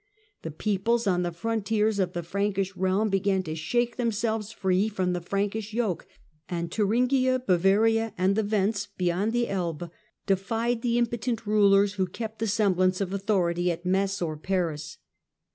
[0.41, 5.13] The peoples on the frontiers of the Frankish realm began to shake themselves free from
[5.13, 6.07] the Frankish yoke,
[6.49, 9.91] and Thuringia, Bavaria and the Wends beyond the Elbe
[10.25, 14.97] defied the im potent rulers who kept the semblance of authority at Metz or Paris.